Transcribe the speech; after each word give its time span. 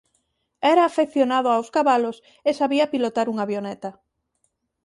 Era 0.73 0.83
afeccionado 0.85 1.47
aos 1.51 1.67
cabalos 1.75 2.17
e 2.49 2.51
sabía 2.59 2.91
pilotar 2.93 3.27
unha 3.33 3.45
avioneta. 3.47 3.89